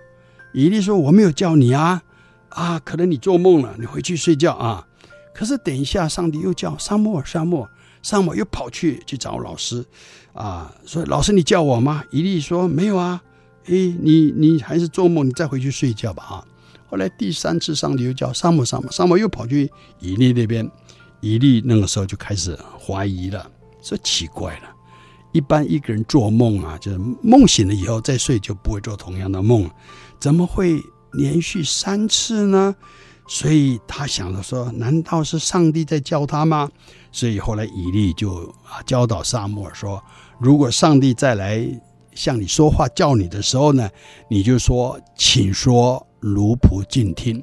[0.53, 2.03] 伊利说：“我没有叫你啊，
[2.51, 4.87] 啊，可能你做梦了，你回去睡觉啊。”
[5.35, 7.71] 可是等一下，上帝又叫撒母耳，撒母耳，
[8.03, 9.85] 撒母耳又跑去去找老师，
[10.33, 13.23] 啊，说：“老师，你叫我吗？”伊利说：“没有啊，
[13.67, 16.45] 诶，你你还是做梦，你再回去睡觉吧。”啊，
[16.91, 19.71] 后来第三次，上帝又叫撒母耳，撒母耳，撒母耳又跑去
[20.01, 20.69] 伊利那边。
[21.21, 23.51] 以利那个时候就开始怀疑了，
[23.83, 24.69] 说奇怪了，
[25.33, 29.69] 一般一个人做梦啊，就是梦醒了以后再睡就不会做同样的梦，
[30.21, 30.81] 怎么会
[31.13, 32.75] 连续三次呢？
[33.27, 36.71] 所以他想着说，难道是上帝在叫他吗？
[37.13, 40.03] 所以后来以利就啊教导撒母耳说，
[40.41, 41.63] 如果上帝再来
[42.15, 43.91] 向你说话叫你的时候呢，
[44.31, 47.43] 你就说，请说，奴仆静听。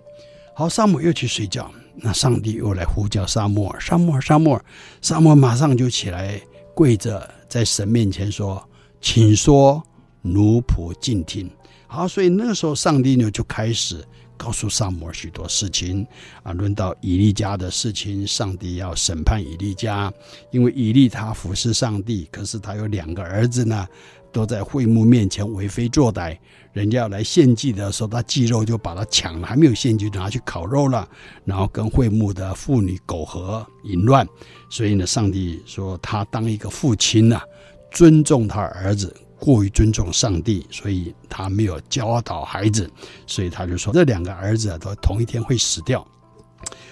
[0.56, 1.72] 好，萨姆又去睡觉。
[1.98, 4.66] 那上帝又来呼叫撒母耳，撒母耳，撒母耳，
[5.02, 6.40] 撒母耳马上就起来
[6.74, 8.62] 跪着在神面前说
[9.00, 9.82] ：“请说，
[10.22, 11.50] 奴仆静听。”
[11.88, 14.04] 好，所以那个时候上帝呢就开始
[14.36, 16.06] 告诉萨摩尔许多事情
[16.44, 20.12] 啊，论到以利家的事情，上帝要审判以利家，
[20.52, 23.88] 因为以利他服侍上帝，可是他有两个儿子呢。
[24.36, 26.38] 都在会幕面前为非作歹。
[26.74, 31.08] 人家要来献祭的时候，他祭肉就把他抢了，还没有献祭就拿去烤肉了，
[31.46, 34.28] 然后跟会幕的妇女苟合淫乱。
[34.70, 37.44] 所以呢，上帝说他当一个父亲呢、啊，
[37.92, 42.92] 尊重他儿子过于尊重上帝，所以他没有教导孩子，
[43.26, 46.06] 所以他就说这两个儿子，都同一天会死掉。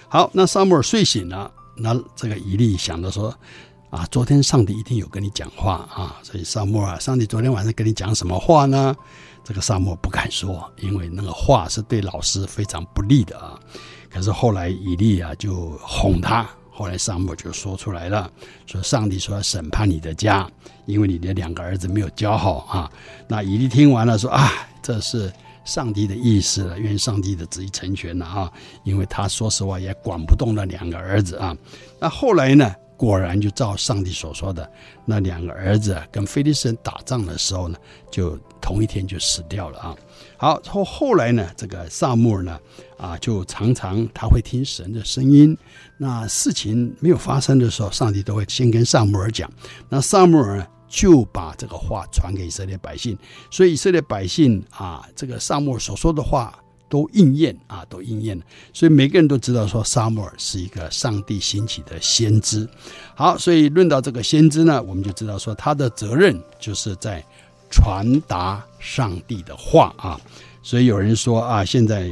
[0.07, 3.37] 好，那撒母耳睡醒了，那这个以利想着说。
[3.93, 8.95] 啊，昨天上帝一定有跟你讲话啊，所以撒母耳，上帝昨天晚上跟你讲什么话呢？
[9.43, 13.53] 这个撒母耳不敢说，因为那个话是对老师非常不利的啊。
[14.09, 18.31] 可是后来以利啊就哄他，后来撒母耳就说出来了，
[18.65, 20.49] 说上帝说要审判你的家，
[20.87, 22.91] 因为你的两个儿子没有教好啊。
[23.27, 24.49] 那以利听完了说啊，
[24.81, 25.31] 这是
[25.65, 28.51] 上帝的意思了，愿上帝的旨意成全了啊，
[28.85, 31.55] 因为他说实话也管不动那两个儿子啊。
[31.99, 32.73] 那后来呢？
[33.03, 34.69] 果然就照上帝所说的，
[35.05, 37.77] 那两个儿子跟非利士人打仗的时候呢，
[38.09, 39.95] 就同一天就死掉了啊。
[40.37, 42.59] 好，后后来呢，这个撒母耳呢，
[42.97, 45.57] 啊，就常常他会听神的声音。
[45.97, 49.51] 那事情没有发生的时候，上帝都会先跟撒母耳讲。
[49.89, 53.17] 那撒母耳呢，就把这个话传给以色列百姓。
[53.51, 56.57] 所以以色列百姓啊，这个撒母耳所说的话。
[56.93, 62.69] 都应验啊，都应验了，所以每个人都知道说，撒母耳是一个上帝兴起的先知。
[63.15, 67.25] 好，所以论到这个先知呢，我们就知道说，他的责任就是在
[67.71, 70.21] 传达上帝的话啊。
[70.61, 72.07] 所以有人说啊，现在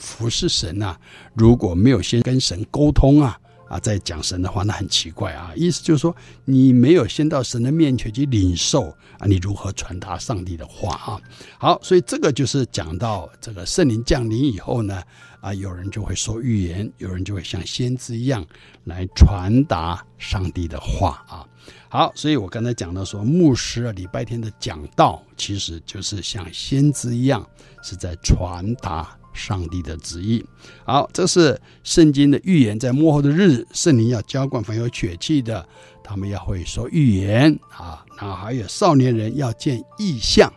[0.00, 0.98] 服侍神啊，
[1.34, 3.38] 如果没有先跟神沟通啊。
[3.68, 5.52] 啊，在讲神的话，那很奇怪啊！
[5.56, 8.88] 意思就是说，你没有先到神的面前去领受
[9.18, 11.20] 啊，你如何传达上帝的话啊？
[11.58, 15.02] 好，所以这个就是讲到这个圣灵降临以后呢，
[15.40, 18.44] 啊，有人就会说预言，有人就会像先知一样
[18.84, 21.46] 来传达上帝的话啊。
[21.88, 27.48] 好，所以我刚才讲到说，牧师啊，礼拜天的讲道，其实就是像先知一样，
[27.82, 29.16] 是在传达。
[29.34, 30.42] 上帝的旨意，
[30.84, 35.68] 好，这是圣经的预言，在末后的日子，圣灵要浇灌凡有血气的，
[36.04, 38.04] 他们要会说预言啊。
[38.20, 40.50] 那还有少年人要见异象，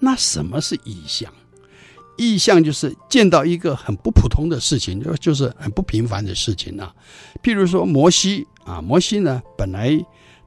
[0.00, 1.32] 那什么是异象？
[2.16, 6.92] 异象就是见到一个很不普通的事情，就就是很不平凡的事情啊。
[7.40, 9.96] 譬如说摩西啊，摩西呢，本来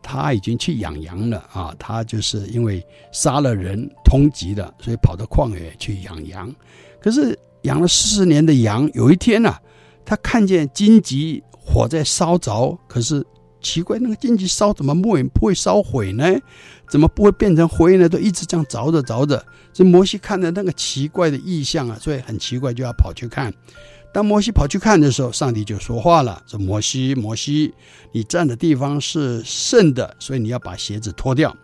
[0.04, 6.54] 他已经去养羊了啊，他就是因为杀了人通缉了，所以跑到旷野去养羊，
[7.02, 7.40] 可是。
[7.64, 9.62] 养了四十年的羊，有一天呐、啊，
[10.06, 13.26] 他看见荆棘火在烧着，可是
[13.62, 16.26] 奇怪，那个荆棘烧怎么不会不会烧毁呢？
[16.90, 18.10] 怎么不会变成灰呢？
[18.10, 19.46] 都一直这样着着着着。
[19.72, 23.54] 这摩西看着那个奇怪的异象啊，所以很奇怪，就要跑去看。
[24.14, 27.74] 当摩西跑去看的时候，上帝就说话了：“说摩西，摩西，
[28.12, 31.56] 你站的地方是圣的，所以你要把鞋子脱掉。”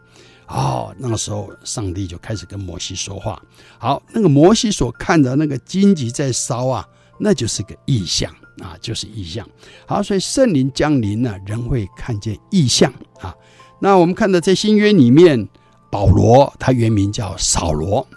[0.47, 3.41] 哦，那个时候上帝就开始跟摩西说话。
[3.77, 6.87] 好，那个摩西所看的那个荆棘在烧啊，
[7.19, 9.47] 那就是个异象啊，就是异象。
[9.85, 13.35] 好，所以圣灵降临呢，人会看见异象啊。
[13.79, 15.47] 那我们看到在新约里面，
[15.91, 18.07] 保罗他原名叫扫罗，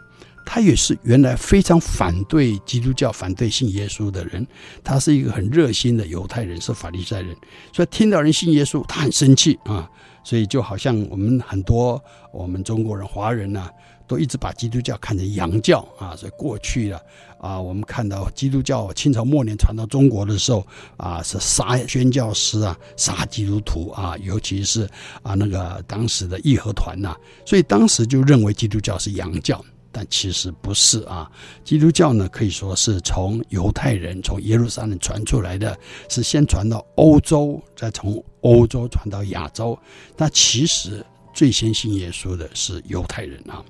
[0.46, 4.46] 他也是原来非常反对基督教、反对信耶稣的人。
[4.84, 7.36] 他是一个很热心的犹太人，是法利赛人，
[7.72, 9.90] 所以听到人信耶稣，他很生气啊。
[10.22, 12.02] 所以就好像我们很多
[12.32, 13.68] 我们中国人、华人呢、
[14.06, 16.14] 都一直把基督教看成洋教啊。
[16.16, 17.00] 所以过去啊
[17.38, 20.66] 啊，我们看到基督教清朝末年传到中国的时候
[20.96, 24.88] 啊，是杀宣教师啊，杀基督徒啊，尤其是
[25.22, 27.16] 啊那个当时的义和团呐。
[27.46, 29.64] 所以当时就认为基督教是洋教。
[29.92, 31.30] 但其实不是啊，
[31.64, 35.76] 基督教呢，可以说是从犹太人从耶路撒冷传出来的，
[36.08, 39.78] 是先传到欧洲，再从欧洲传到亚洲。
[40.16, 43.64] 但其实最先信耶稣的是犹太人啊。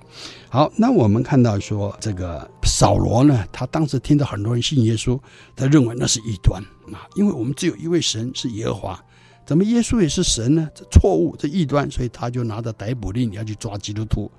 [0.49, 5.19] 好，那我们看到说这个扫罗呢，他当时听到很多人信耶稣，
[5.57, 6.63] 他认为那是异端
[6.93, 9.05] 啊，因为我们只有一位神是耶和华，
[9.47, 10.69] 怎么耶稣也是神呢？
[10.75, 14.31] 这错误，这异端，所以他就拿着逮捕令要去抓基督徒。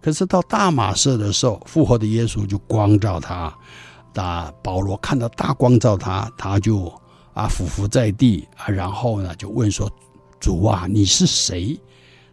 [0.00, 3.52] 可是到大马色的时候，复活的耶稣就光照他，
[4.14, 6.86] 那保罗看到大光照他，他就
[7.34, 9.90] 啊俯伏在地啊，然后呢就问说
[10.40, 11.78] ：“主啊，你是谁？”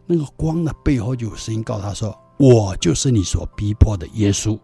[0.06, 4.58] 那个光的背后就有声音告诉他说：“我就是你所逼迫的耶稣。”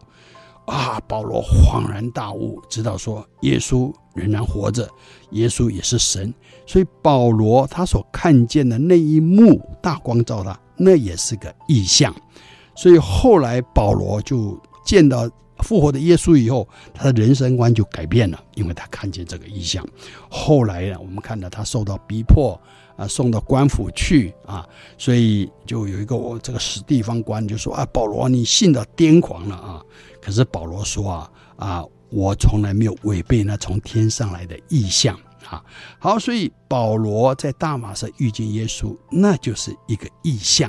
[0.66, 4.88] 啊，保罗恍然大悟，知道说耶稣仍然活着，
[5.32, 6.32] 耶稣也是神，
[6.66, 12.14] 所以保罗他所看见的那一幕大光照他，那也是个异象。
[12.74, 19.86] 所以后来保罗就见到复活的耶稣以后，他的人生观就改变了，因为他看见这个异象。
[20.28, 22.60] 后来呢，我们看到他受到逼迫
[22.96, 24.68] 啊送到官府去啊，
[24.98, 29.80] 所以就有一个我这个死地方官就说啊，保罗你信到癫狂了啊！
[30.20, 35.16] 可是保罗说啊啊，我从来没有违背那从天上来的异象
[35.48, 35.62] 啊。
[36.00, 40.68] 好，所以保罗在大马色遇见耶稣，那就是一个异象。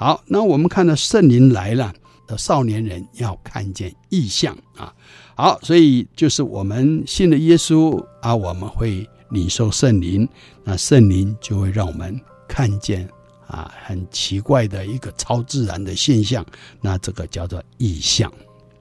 [0.00, 1.92] 好，那我们看到圣灵来了。
[2.26, 4.94] 的少年人要看见异象啊！
[5.34, 10.28] 好，所以就是我们信了耶稣啊，我们会领受圣灵，
[10.62, 13.08] 那圣灵就会让我们看见
[13.48, 16.46] 啊很奇怪的一个超自然的现象，
[16.80, 18.32] 那这个叫做异象。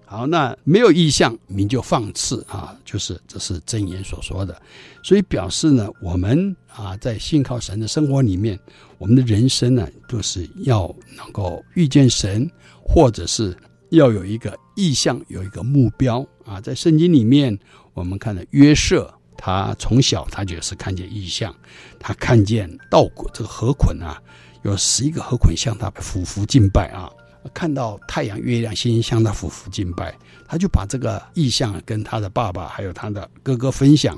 [0.05, 4.61] 好，那没有异象，民就放肆啊，就是这是箴言所说的，
[5.03, 8.59] 所以表示呢，我们啊在信靠神的生活里面，
[8.97, 12.49] 我们的人生呢，就是要能够遇见神。
[12.91, 13.55] 或者是
[13.91, 16.59] 要有一个意向，有一个目标啊！
[16.59, 17.55] 在圣经里面，
[17.93, 21.55] 我们看到约瑟，他从小他就是看见意象，
[21.99, 24.19] 他看见稻谷这个河捆啊，
[24.63, 27.07] 有十一个河捆向他俯伏敬拜啊，
[27.53, 34.17] 看到太阳、月亮、星星向他俯伏敬拜，他就把这个意象跟他的爸爸还有他的哥哥分享，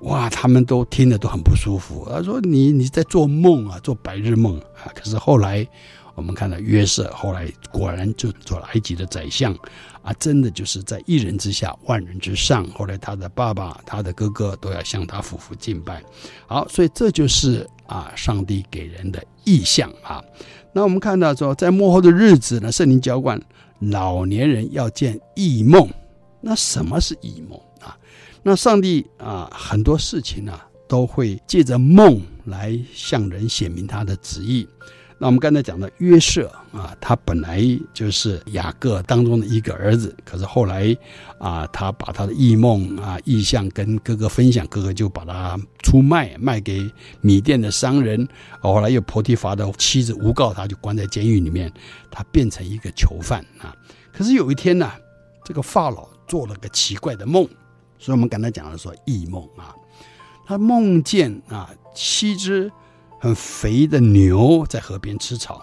[0.00, 5.66] 哇，他们都听得都很不舒服，他说：“你你在做梦啊，做白日梦啊！”可是后来。
[6.14, 9.54] 我们看到约瑟后来果然就做了埃及的宰相，
[10.02, 12.68] 啊，真的就是在一人之下，万人之上。
[12.70, 16.02] 后来他的爸爸、他的哥哥都要向他夫妇敬拜。
[16.48, 20.20] 好，所以这就是啊，上帝给人的意象啊。
[20.72, 23.40] 那我们看到说，在幕后的日子呢，圣灵浇灌
[23.78, 25.88] 老年人要见异梦。
[26.40, 27.56] 那什么是异梦？
[28.48, 34.66] 那上帝啊，很多事情呢，都会借着梦来向人显明他的旨意。
[35.18, 40.96] 那我们刚才讲的约瑟啊，他本来就是雅各当中的一个儿子，可是后来
[41.38, 46.90] 啊，他把他的异梦啊、异象跟哥哥分享，哥哥就把他出卖，卖给
[47.20, 48.26] 米甸的商人。
[48.62, 51.70] 后来又波提乏的妻子诬告他，就关在监狱里面，
[52.10, 53.76] 他变成一个囚犯啊。
[54.10, 54.90] 可是有一天呢，
[55.44, 57.46] 这个法老做了个奇怪的梦，
[57.98, 59.74] 所以我们刚才讲的说异梦啊，
[60.46, 62.70] 他梦见啊七只。
[63.20, 65.60] 很肥的牛在河边吃草，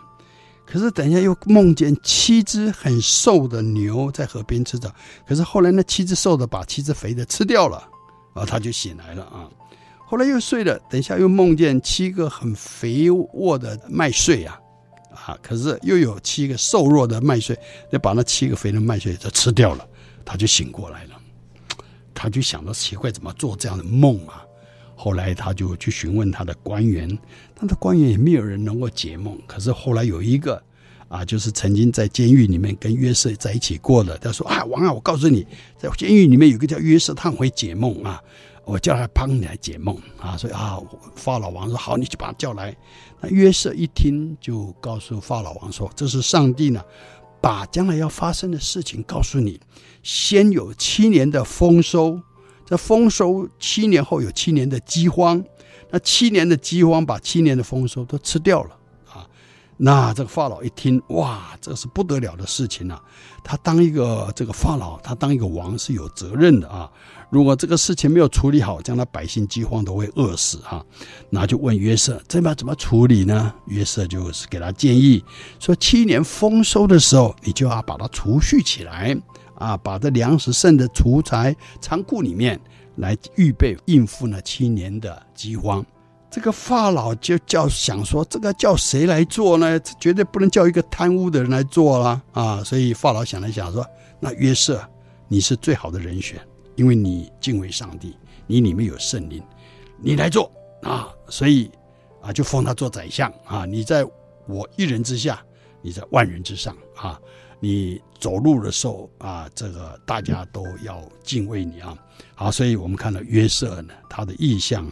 [0.65, 4.93] 可是等一下又梦见七只很瘦的牛在河边吃草，
[5.25, 7.77] 可是后来那七只瘦的把七只肥的吃掉了，
[8.33, 9.47] 然后他就醒来了啊。
[10.05, 14.59] 后来又睡了，等一下又梦见七个很肥沃的麦穗啊，
[15.11, 17.57] 啊，可是又有七个瘦弱的麦穗，
[17.89, 19.87] 就把那七个肥的麦穗都吃掉了，
[20.25, 21.14] 他就醒过来了，
[22.15, 24.43] 他就想到奇怪，怎么做这样的梦啊？
[24.95, 27.19] 后来他就去询问他的官员，
[27.53, 29.37] 他的官员也没有人能够解梦。
[29.45, 30.63] 可是后来有一个
[31.09, 35.45] 啊，就是曾经在监狱里面跟约瑟在一起过的，他说：“啊，王啊，我告诉你，
[35.77, 38.21] 在监狱里面有个叫约瑟，他会解梦啊，
[38.63, 40.79] 我叫他帮你来解梦啊。”所以啊，
[41.15, 42.75] 法老王说：“好，你去把他叫来。”
[43.19, 46.81] 那约瑟一听，就告诉法老王说：“这是上帝呢，
[47.45, 49.59] 把将来要发生的事情告诉你，
[50.01, 52.19] 先有七年的丰收。”
[52.65, 55.43] 这丰收七年后有七年的饥荒，
[55.91, 58.75] 那七年的饥荒把七年的丰收都吃掉了
[59.13, 59.29] 啊！
[59.77, 62.99] 那这个法老一听，哇，这是不得了的事情、啊！
[63.43, 66.89] 他当一个这个法老，他当一个王是有责任的啊！
[67.29, 70.85] 如果这个事情没有处理好，将来百姓饥荒都会饿死哈、
[71.29, 73.53] 那就问约瑟，这边怎么处理呢？
[73.67, 75.23] 约瑟就是给他建议
[75.59, 79.17] 说，七年丰收的时候，你就要把它储蓄起来。
[79.57, 82.59] 啊，把这粮食剩的储在仓库里面，
[82.97, 85.81] 来预备应付那七年的饥荒。
[86.29, 89.79] 这个法老就叫想说，这个叫谁来做呢？
[89.97, 92.61] 绝对不能叫一个贪污的人来做了啊！
[92.65, 93.87] 所以法老想了想说，
[94.19, 94.85] 那约瑟，
[95.29, 96.37] 你是最好的人选，
[96.75, 98.15] 因为你敬畏上帝，
[98.47, 99.41] 你里面有圣灵，
[100.01, 100.51] 你来做
[100.81, 101.09] 啊！
[101.29, 101.71] 所以
[102.21, 103.65] 啊，就封他做宰相啊！
[103.65, 104.05] 你在
[104.47, 105.43] 我一人之下，
[105.81, 107.19] 你在万人之上啊！
[107.59, 111.97] 你走路的时候啊，这个大家都要敬畏你啊。
[112.35, 114.85] 好，所以我们看到约瑟呢，他的异象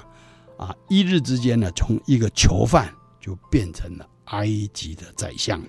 [0.58, 5.62] 啊，一日之间呢，从一个囚犯就变成了埃及的宰相。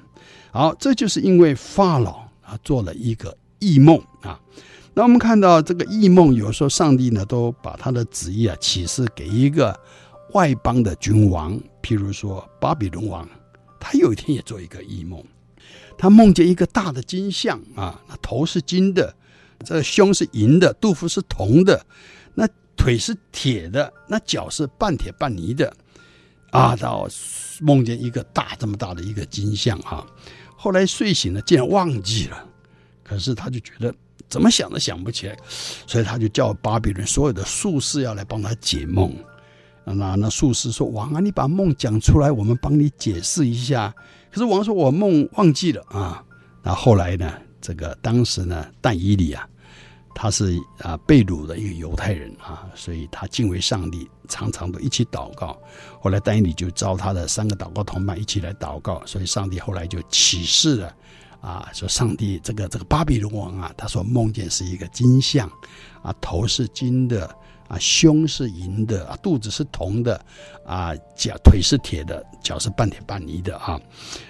[0.53, 4.41] 好，这就是因为法老啊做了一个异梦啊。
[4.97, 9.79] 那我们看到这个异梦，有时候上帝呢都把他的旨意啊启示给一个
[10.33, 13.29] 外邦的君王，譬如说巴比伦王，
[13.81, 15.23] 他有一天也做一个异梦。
[15.99, 19.15] 他梦见一个大的金像啊，那头是金的，
[19.65, 21.85] 这胸是银的，肚腹是铜的，
[22.35, 25.73] 那腿是铁的，那脚是半铁半泥的，
[26.51, 27.09] 啊，到
[27.61, 30.07] 梦见一个大这么大的一个金像啊。
[30.57, 32.45] 后来睡醒了，竟然忘记了，
[33.03, 33.95] 可是他就觉得
[34.35, 35.37] 怎么想都想不起来，
[35.87, 39.15] 所以他就叫巴比伦所有的术士要来帮他解梦。
[39.85, 43.95] 那那术士说：“王啊，你把梦讲出来，我们帮你解释一下。”
[44.33, 46.21] 可是王说：“我梦忘记了啊。”
[46.65, 47.33] 那后来呢？
[47.61, 49.49] 这个当时呢，但以理啊，
[50.15, 55.57] 他是啊被掳的一个犹太人啊，所以他敬畏上帝，常常都一起祷告。
[56.01, 60.95] 后来但以理就召他的三个祷告同伴一起来祷告，所以上帝后来就启示了
[61.45, 65.47] 啊，说上帝这个这个巴比伦王啊，他说梦见是一个金像
[66.03, 67.29] 啊，头是金的。
[67.67, 70.23] 啊，胸是银的，啊，肚子是铜的，
[70.67, 73.81] 啊，脚腿是铁的，脚是半铁半泥的啊。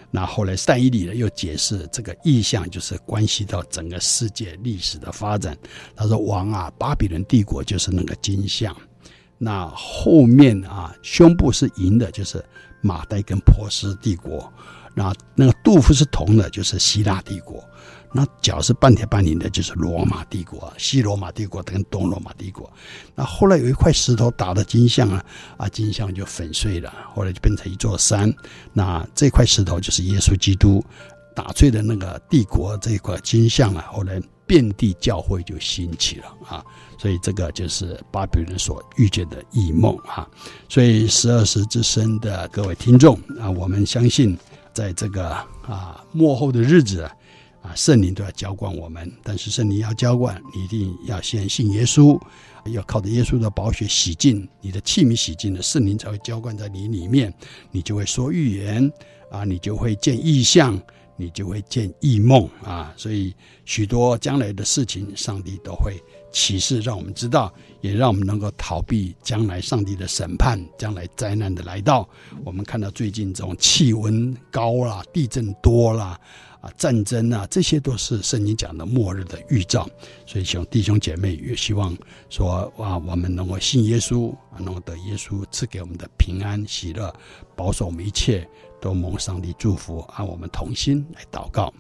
[0.08, 5.58] 那后来善意里呢又解释这个意象，就是关系到整个世界历史的发展。
[5.96, 8.74] 他说：“王啊，巴比伦帝国就是那个金像，
[9.36, 12.42] 那后面啊，胸部是银的，就是
[12.82, 14.50] 马代跟波斯帝国，
[14.94, 17.62] 那那个杜甫是铜的，就是希腊帝国。”
[18.16, 22.72] 那脚是半铁半银的，就是罗马帝国，西罗马帝国跟东罗马帝国。
[23.12, 25.24] 那后来有一块石头打的金像啊，
[25.56, 28.32] 啊，金像就粉碎了，后来就变成一座山。
[28.72, 30.80] 那这块石头就是耶稣基督
[31.34, 36.64] 打碎的那个帝国这一块金像啊，后来遍地教会就兴起了啊。
[36.96, 40.24] 所以这个就是巴比伦所遇见的异梦啊。
[40.68, 44.38] 所以十二时之声的各位听众啊，我们相信
[44.74, 45.30] 在这个
[45.62, 47.16] 啊末后的日子啊。
[47.74, 52.20] 圣灵都要浇灌我们，但是圣灵要浇灌，你一定要先信耶稣，
[52.66, 57.32] 要靠着耶稣的宝血洗净你的器皿，洗净了圣灵才会浇灌在你里面，
[57.70, 58.92] 你就会说预言
[59.30, 60.78] 啊，你就会见异象，
[61.16, 65.98] 你就会见异梦啊，所以许多将来的事情，上帝都会
[66.34, 72.06] 启示让我们知道，也让我们能够逃避将来上帝的审判，将来灾难的来到。
[72.44, 76.18] 我们看到最近这种气温高啦，地震多啦。
[76.60, 79.86] 啊，战争啊，这些都是圣经讲的末日的预兆，
[80.24, 81.94] 所以希望弟兄姐妹也希望
[82.30, 87.14] 说，哇，我们能够信耶稣，啊，能够得耶稣赐给我们的平安喜乐，
[87.54, 88.48] 保守我们一切
[88.80, 91.70] 都蒙上帝祝福，啊，我们同心来祷告。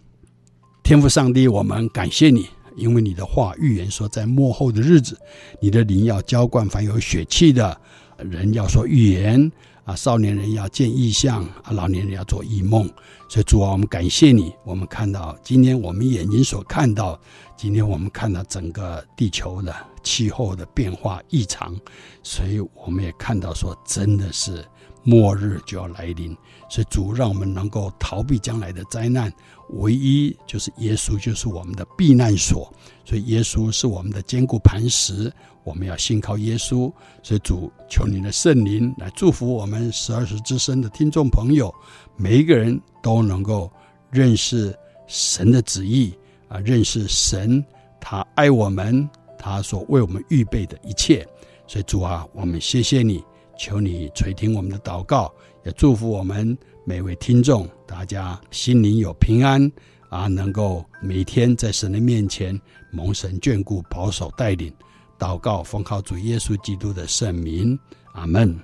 [0.82, 2.46] 天父上帝，我们感谢你，
[2.76, 5.18] 因为你的话预言说，在末后的日子，
[5.60, 7.80] 你的灵要浇灌凡有血气的
[8.18, 9.50] 人，要说预言。
[9.84, 12.90] 啊，少年人要见异象，啊，老年人要做异梦。
[13.28, 14.50] 所以主啊，我们感谢你。
[14.64, 17.20] 我们看到今天我们眼睛所看到，
[17.54, 21.78] 今天我们看到整个地球的气候的变化异常，
[22.22, 24.64] 所以我们也看到说，真的是
[25.02, 26.34] 末日就要来临。
[26.74, 29.32] 所以主让我们能够逃避将来的灾难，
[29.74, 32.68] 唯一就是耶稣就是我们的避难所。
[33.04, 35.32] 所以耶稣是我们的坚固磐石。
[35.62, 41.72] 我们要信靠耶稣，所以主求你的圣灵来祝福我们十二时之声的听众朋友，
[42.16, 43.70] 每一个人都能够
[44.10, 46.12] 认识神的旨意
[46.48, 47.64] 啊，认识神
[48.00, 49.08] 他爱我们，
[49.38, 51.24] 他所为我们预备的一切。
[51.68, 53.22] 所以主啊，我们谢谢你，
[53.56, 55.32] 求你垂听我们的祷告，
[55.64, 59.70] 也祝福我们每位听众，大家心灵有平安
[60.10, 62.58] 啊，能够每天在神的面前
[62.90, 64.72] 蒙神眷顾、保守带领。
[65.18, 67.78] 祷告，奉靠主耶稣基督的圣名，
[68.12, 68.58] 阿门。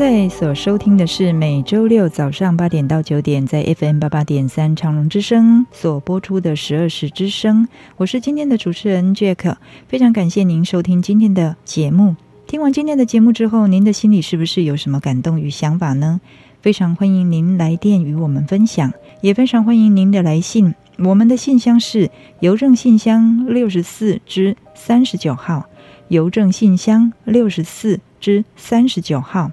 [0.00, 7.68] 在所收听的是每周六早上八点到九点，在 FM 八八点三长隆之声所播出的十二时之声。
[7.98, 9.56] 我是今天的主持人 Jack，
[9.88, 12.16] 非常感谢您收听今天的节目。
[12.46, 16.22] 听完今天的节目之后，您的心里是不是有什么感动与想法呢？
[16.62, 18.90] 非常欢迎您来电与我们分享，
[19.20, 20.74] 也非常欢迎您的来信。
[20.96, 25.66] 我们的信箱是邮政信箱六十四之三十九号，
[26.08, 28.00] 邮政信箱六十四。
[28.18, 29.50] 之三十九号。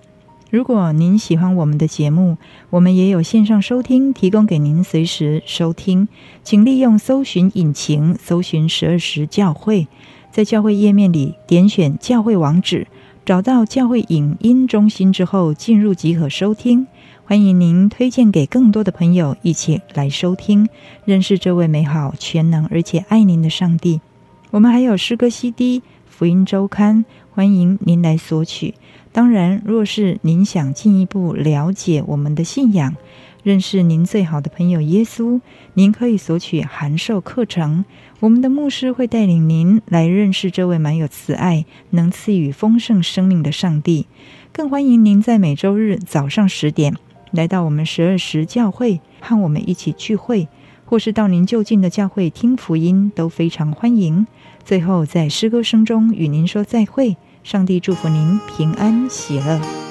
[0.50, 2.38] 如果您喜欢我们的节目，
[2.70, 6.08] 我们也有线上收听，提供给您随时收听。
[6.42, 9.90] 请利用搜寻引擎搜寻十二时教会，
[10.32, 12.88] 在教会页面里点选教会网址，
[13.26, 16.88] 找到教会影音中心之后，进入即可收听。
[17.26, 20.70] 欢迎您推荐给更多的朋友一起来收听，
[21.04, 24.00] 认识这位美好、全能而且爱您的上帝。
[24.52, 27.04] 我们还有诗歌 CD、福音周刊。
[27.32, 28.74] 欢迎您来索取。
[29.12, 32.96] 当然，若是您想进一步了解我们的信仰，
[33.44, 35.42] 认识您最好的朋友耶稣，
[35.74, 37.86] 您可以索取函授课程。
[38.20, 44.08] 我们的牧师会带领您来认识这位满有慈爱、能赐予丰盛生命的上帝。
[44.52, 46.96] 更欢迎您在每周日早上十点
[47.32, 50.48] 来到我们十二时教会，和我们一起聚会，
[50.86, 54.26] 或是到您就近的教会听福音，都非常欢迎。
[54.64, 57.18] 最后，在诗歌声中与您说再会。
[57.48, 59.87] 上帝祝福您平安喜乐。